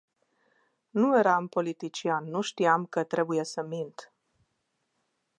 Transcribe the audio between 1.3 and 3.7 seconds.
politician, nu știam că trebuie să